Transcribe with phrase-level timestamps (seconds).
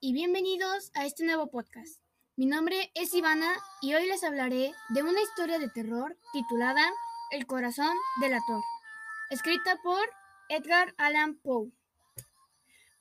[0.00, 2.00] y bienvenidos a este nuevo podcast.
[2.36, 3.52] Mi nombre es Ivana
[3.82, 6.82] y hoy les hablaré de una historia de terror titulada
[7.32, 8.62] El corazón del ator,
[9.30, 10.08] escrita por
[10.48, 11.72] Edgar Allan Poe.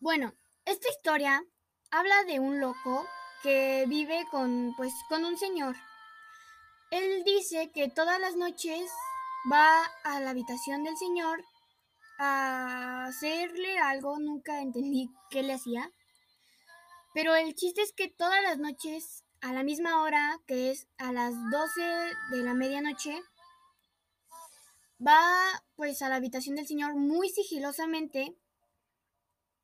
[0.00, 0.32] Bueno,
[0.64, 1.44] esta historia
[1.92, 3.06] habla de un loco
[3.44, 5.76] que vive con pues con un señor.
[6.90, 8.90] Él dice que todas las noches
[9.50, 11.44] va a la habitación del señor
[12.18, 15.92] a hacerle algo, nunca entendí qué le hacía.
[17.12, 21.12] Pero el chiste es que todas las noches, a la misma hora, que es a
[21.12, 21.80] las 12
[22.30, 23.20] de la medianoche,
[25.04, 28.36] va pues a la habitación del señor muy sigilosamente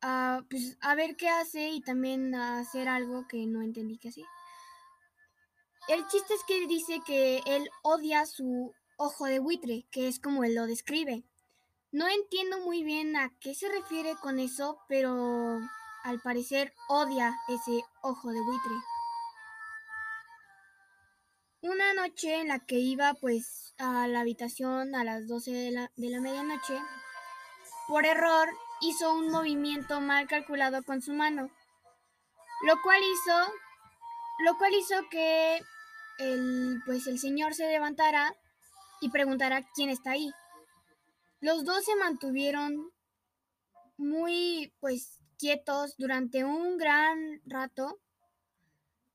[0.00, 4.08] a, pues, a ver qué hace y también a hacer algo que no entendí qué
[4.08, 4.26] hacía.
[5.88, 10.42] El chiste es que dice que él odia su ojo de buitre, que es como
[10.42, 11.24] él lo describe.
[11.92, 15.60] No entiendo muy bien a qué se refiere con eso, pero
[16.06, 18.74] al parecer odia ese ojo de buitre.
[21.62, 25.90] Una noche en la que iba pues a la habitación a las 12 de la,
[25.96, 26.80] de la medianoche,
[27.88, 28.48] por error
[28.80, 31.50] hizo un movimiento mal calculado con su mano,
[32.66, 33.52] lo cual hizo,
[34.44, 35.60] lo cual hizo que
[36.20, 38.32] el, pues el señor se levantara
[39.00, 40.30] y preguntara quién está ahí.
[41.40, 42.92] Los dos se mantuvieron
[43.96, 48.00] muy pues quietos durante un gran rato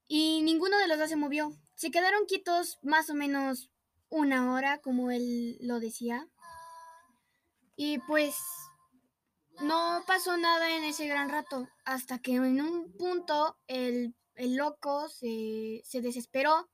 [0.07, 1.53] y ninguno de los dos se movió.
[1.75, 3.69] Se quedaron quietos más o menos
[4.09, 6.27] una hora, como él lo decía.
[7.75, 8.35] Y pues
[9.61, 15.07] no pasó nada en ese gran rato, hasta que en un punto el, el loco
[15.07, 16.69] se, se desesperó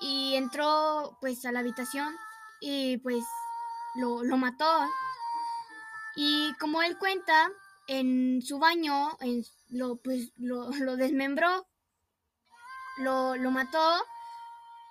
[0.00, 2.16] y entró pues a la habitación
[2.60, 3.22] y pues
[3.96, 4.88] lo, lo mató.
[6.16, 7.50] Y como él cuenta,
[7.88, 11.66] en su baño en, lo, pues, lo, lo desmembró,
[12.98, 14.04] lo, lo mató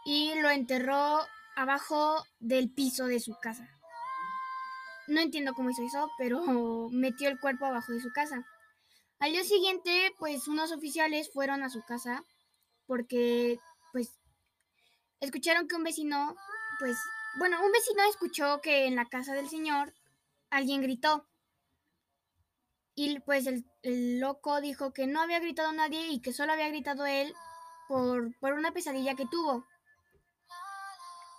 [0.05, 1.19] y lo enterró
[1.55, 3.67] abajo del piso de su casa.
[5.07, 6.41] No entiendo cómo hizo eso, pero
[6.91, 8.45] metió el cuerpo abajo de su casa.
[9.19, 12.23] Al día siguiente, pues unos oficiales fueron a su casa
[12.87, 13.59] porque,
[13.93, 14.09] pues,
[15.19, 16.35] escucharon que un vecino,
[16.79, 16.97] pues,
[17.39, 19.93] bueno, un vecino escuchó que en la casa del señor
[20.49, 21.27] alguien gritó.
[22.95, 23.65] Y pues el,
[24.19, 27.33] loco dijo que no había gritado nadie y que solo había gritado él
[27.87, 29.65] por, por una pesadilla que tuvo.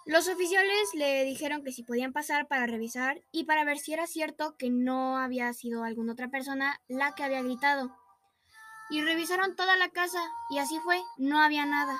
[0.04, 4.08] Los oficiales le dijeron que si podían pasar para revisar y para ver si era
[4.08, 7.96] cierto que no había sido alguna otra persona la que había gritado.
[8.90, 10.20] Y revisaron toda la casa
[10.50, 11.96] y así fue, no había nada.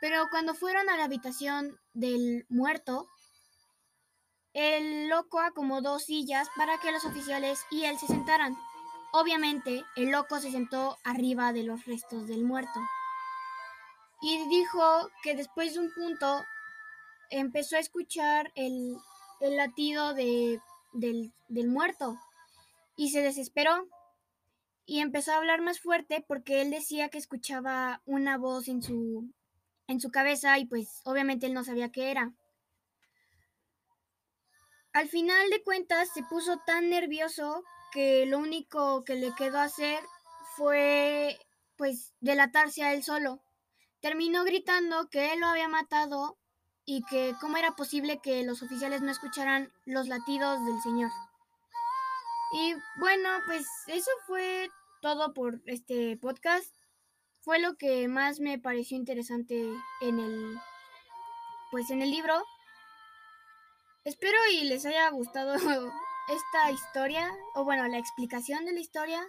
[0.00, 3.08] Pero cuando fueron a la habitación del muerto,
[4.52, 8.56] el loco acomodó sillas para que los oficiales y él se sentaran.
[9.12, 12.80] Obviamente, el loco se sentó arriba de los restos del muerto.
[14.22, 16.42] Y dijo que después de un punto
[17.30, 18.96] empezó a escuchar el,
[19.40, 20.60] el latido de,
[20.92, 22.18] del, del muerto
[22.96, 23.88] y se desesperó
[24.84, 29.30] y empezó a hablar más fuerte porque él decía que escuchaba una voz en su,
[29.86, 32.32] en su cabeza y pues obviamente él no sabía qué era.
[34.92, 37.62] Al final de cuentas se puso tan nervioso
[37.92, 40.02] que lo único que le quedó hacer
[40.56, 41.38] fue
[41.76, 43.40] pues delatarse a él solo.
[44.00, 46.38] Terminó gritando que él lo había matado
[46.84, 51.10] y que cómo era posible que los oficiales no escucharan los latidos del señor.
[52.52, 56.74] Y bueno, pues eso fue todo por este podcast.
[57.42, 60.58] Fue lo que más me pareció interesante en el
[61.70, 62.42] pues en el libro.
[64.04, 65.54] Espero y les haya gustado
[66.28, 69.22] esta historia, o bueno, la explicación de la historia.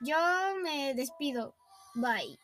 [0.00, 0.16] Yo
[0.62, 1.54] me despido.
[1.94, 2.38] Bye.